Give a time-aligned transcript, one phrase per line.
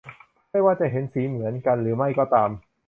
[0.51, 2.49] ไม่ว่าจะเห็นสีเหมือนกันหรือไม่ก็ตาม